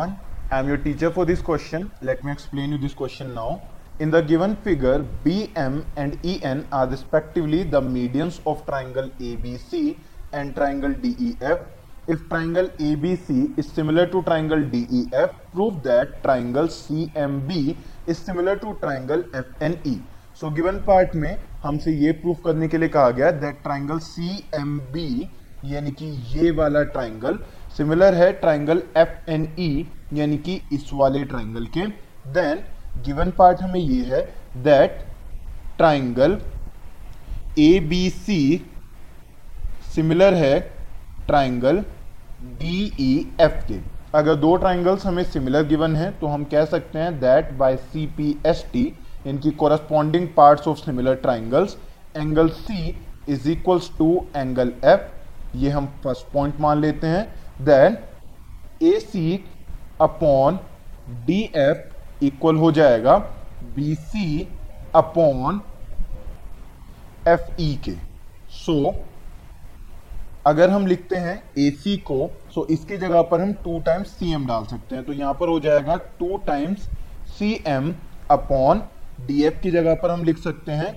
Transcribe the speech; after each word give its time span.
I 0.00 0.58
am 0.58 0.68
your 0.68 0.78
teacher 0.78 1.10
for 1.10 1.24
this 1.24 1.42
question. 1.42 1.90
Let 2.00 2.24
me 2.24 2.32
explain 2.32 2.72
you 2.72 2.78
this 2.78 2.94
question 2.94 3.34
now. 3.34 3.62
In 3.98 4.10
the 4.10 4.22
given 4.22 4.56
figure, 4.56 5.04
BM 5.24 5.84
and 5.96 6.18
EN 6.24 6.66
are 6.72 6.88
respectively 6.88 7.64
the 7.64 7.80
medians 7.82 8.40
of 8.46 8.64
triangle 8.66 9.10
ABC 9.20 9.96
and 10.32 10.54
triangle 10.54 10.94
DEF. 10.94 11.58
If 12.08 12.28
triangle 12.28 12.68
ABC 12.78 13.58
is 13.58 13.70
similar 13.70 14.06
to 14.06 14.22
triangle 14.22 14.62
DEF, 14.62 15.30
prove 15.52 15.82
that 15.82 16.22
triangle 16.22 16.68
CMB 16.68 17.76
is 18.06 18.18
similar 18.18 18.56
to 18.56 18.74
triangle 18.80 19.22
FNE. 19.34 20.00
So 20.32 20.48
given 20.48 20.82
part 20.88 21.14
में 21.14 21.36
हमसे 21.62 21.92
ये 21.92 22.12
proof 22.22 22.40
करने 22.44 22.68
के 22.68 22.78
लिए 22.78 22.88
कहा 22.88 23.10
गया 23.10 23.30
that 23.44 23.62
triangle 23.62 23.98
C 23.98 24.28
M 24.54 24.78
B 24.92 25.08
यानी 25.64 25.90
कि 25.92 26.06
ये 26.34 26.50
वाला 26.50 26.82
ट्राइंगल 26.84 27.38
सिमिलर 27.76 28.14
है 28.14 28.32
ट्राइंगल 28.34 28.82
एफ़ 28.96 29.30
एन 29.30 29.48
ई 29.58 29.86
यानी 30.14 30.36
कि 30.38 30.60
इस 30.72 30.90
वाले 30.92 31.24
ट्राइंगल 31.24 31.66
के। 31.76 31.86
देन 32.32 32.62
गिवन 33.04 33.30
पार्ट 33.30 33.60
हमें 33.62 33.80
ये 33.80 34.02
है 34.06 34.22
that 34.62 34.98
triangle 35.78 36.40
A 37.58 37.78
B 37.80 38.08
C 38.10 38.40
similar 39.94 40.34
है 40.34 40.58
ट्राइंगल 41.26 41.84
डी 42.60 42.92
ई 43.00 43.14
एफ़ 43.40 43.66
के। 43.68 43.78
अगर 44.14 44.34
दो 44.36 44.54
ट्राइंगल्स 44.56 45.06
हमें 45.06 45.22
सिमिलर 45.24 45.66
गिवन 45.66 45.96
है 45.96 46.10
तो 46.20 46.26
हम 46.26 46.44
कह 46.52 46.64
सकते 46.64 46.98
हैं 46.98 47.18
that 47.20 47.52
by 47.54 47.76
C 47.76 48.06
P 48.16 48.36
S 48.46 48.64
T 48.72 48.92
इनकी 49.26 49.50
corresponding 49.62 50.28
parts 50.36 50.68
of 50.68 50.78
similar 50.78 51.14
triangles 51.22 51.76
angle 52.16 52.48
C 52.58 52.96
is 53.28 53.48
equals 53.50 53.90
to 53.98 54.14
angle 54.36 54.72
F 54.84 55.08
ये 55.56 55.70
हम 55.70 55.86
फ़र्स्ट 56.04 56.32
पॉइंट 56.32 56.60
मान 56.60 56.80
लेते 56.80 57.06
हैं। 57.06 57.24
Then 57.64 57.96
A 58.82 58.98
C 59.00 59.44
upon 60.00 60.58
D 61.26 61.40
F 61.56 62.24
equal 62.24 62.56
हो 62.56 62.72
जाएगा 62.72 63.16
B 63.76 63.94
C 63.94 64.48
upon 64.94 65.60
F 67.28 67.60
E 67.60 67.74
के। 67.84 67.92
So 68.56 68.82
so, 68.82 68.94
अगर 70.46 70.70
हम 70.70 70.86
लिखते 70.86 71.16
हैं 71.16 71.42
ए 71.58 71.70
सी 71.72 71.96
को 71.96 72.30
सो 72.54 72.60
so 72.60 72.70
इसकी 72.70 72.96
जगह 72.96 73.22
पर 73.22 73.40
हम 73.40 73.52
टू 73.64 73.78
टाइम्स 73.80 74.08
सी 74.08 74.32
एम 74.32 74.46
डाल 74.46 74.64
सकते 74.64 74.96
हैं। 74.96 75.04
तो 75.04 75.12
यहाँ 75.12 75.34
पर 75.34 75.48
हो 75.48 75.58
जाएगा 75.60 75.96
two 76.18 76.36
times 76.46 76.88
C 77.38 77.52
M 77.68 77.94
upon 78.30 78.82
D 79.26 79.42
F 79.44 79.60
की 79.62 79.70
जगह 79.70 79.94
पर 79.94 80.10
हम 80.10 80.24
लिख 80.24 80.38
सकते 80.38 80.72
हैं 80.72 80.92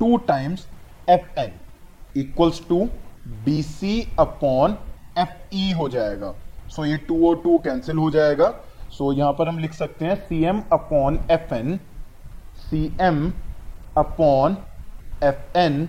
two 0.00 0.16
times 0.26 0.66
F 1.08 1.40
L 1.40 1.50
equals 2.16 2.60
to 2.68 2.86
B 3.44 3.62
C 3.62 4.00
upon 4.18 4.76
F 5.18 5.54
E 5.54 5.70
हो 5.72 5.88
जाएगा। 5.88 6.34
सो 6.68 6.82
so, 6.82 6.88
ये 6.88 6.96
टू 6.98 7.28
और 7.28 7.36
टू 7.42 7.58
कैंसिल 7.58 7.96
हो 7.98 8.10
जाएगा। 8.10 8.48
सो 8.90 9.10
so, 9.10 9.18
यहाँ 9.18 9.32
पर 9.32 9.48
हम 9.48 9.58
लिख 9.58 9.72
सकते 9.74 10.04
हैं 10.04 10.14
C 10.18 10.42
M 10.44 10.62
upon 10.72 11.18
F 11.30 11.54
N 11.54 11.76
C 12.60 12.84
M 13.00 13.32
upon 13.98 14.56
F 15.24 15.58
N 15.58 15.88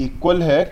equal 0.00 0.42
है 0.42 0.64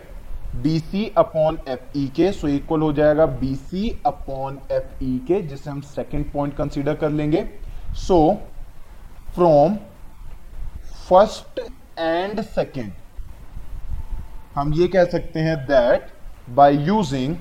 B 0.63 0.79
C 0.79 1.07
upon 1.19 1.59
F 1.69 1.99
E 1.99 2.07
के। 2.17 2.31
सो 2.33 2.49
इक्वल 2.49 2.81
हो 2.83 2.93
जाएगा 2.93 3.27
B 3.27 3.55
C 3.57 3.91
upon 4.07 4.59
F 4.73 5.05
E 5.05 5.19
के, 5.29 5.41
जिसे 5.43 5.71
हम 5.71 5.81
सेकेंड 5.81 6.31
पॉइंट 6.33 6.57
कंसिडर 6.57 6.95
कर 6.95 7.11
लेंगे। 7.11 7.45
So 7.99 8.19
from 9.35 9.77
first 11.09 11.61
and 11.99 12.41
second 12.43 12.93
हम 14.55 14.73
ये 14.75 14.87
कह 14.89 15.05
सकते 15.13 15.41
हैं 15.41 15.57
that 15.67 16.09
by 16.57 16.77
using 16.87 17.37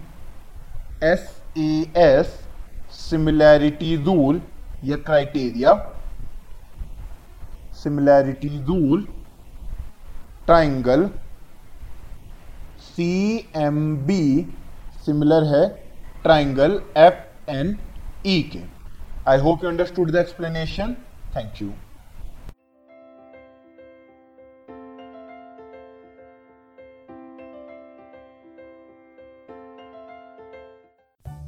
S 1.04 1.24
A 1.58 1.92
S 1.98 2.38
similarity 3.00 3.96
rule 4.04 4.42
या 4.86 4.98
criteria 5.08 5.74
similarity 7.84 8.50
rule 8.68 9.08
triangle 10.46 11.10
C 12.82 13.12
M 13.58 13.96
B 14.08 14.24
similar 15.06 15.44
है 15.56 15.68
ट्राइंगल 16.24 16.82
एफ़ 16.98 17.52
एन 17.52 17.78
ई 18.26 18.42
के. 18.54 18.64
I 19.32 19.38
hope 19.40 19.64
you 19.64 19.70
understood 19.70 20.12
the 20.12 20.16
explanation 20.16 20.94
thank 21.36 21.62
you 21.62 21.72